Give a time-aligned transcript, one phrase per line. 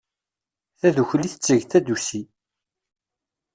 [0.79, 2.21] Tadukli tetteg tadusi.